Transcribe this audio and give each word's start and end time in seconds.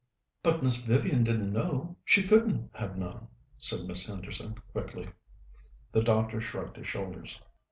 "But 0.41 0.63
Miss 0.63 0.83
Vivian 0.83 1.23
didn't 1.23 1.53
know; 1.53 1.95
she 2.03 2.23
couldn't 2.27 2.71
have 2.73 2.97
known," 2.97 3.27
said 3.59 3.81
Miss 3.87 4.07
Henderson 4.07 4.55
quickly. 4.71 5.07
The 5.91 6.01
doctor 6.01 6.41
shrugged 6.41 6.77
his 6.77 6.87
shoulders. 6.87 7.39